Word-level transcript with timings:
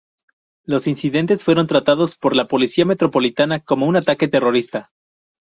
Los 0.65 0.87
incidentes 0.87 1.43
fueron 1.43 1.67
tratados 1.67 2.15
por 2.15 2.35
la 2.35 2.45
Policía 2.45 2.85
Metropolitana 2.85 3.59
como 3.59 3.85
un 3.85 3.97
ataque 3.97 4.27
terrorista. 4.27 4.89